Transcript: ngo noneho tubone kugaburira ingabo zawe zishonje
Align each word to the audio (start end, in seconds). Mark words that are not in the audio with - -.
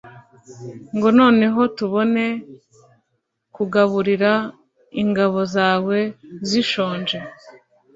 ngo 0.95 1.07
noneho 1.19 1.61
tubone 1.77 2.25
kugaburira 3.55 4.31
ingabo 5.01 5.39
zawe 5.55 5.97
zishonje 6.49 7.17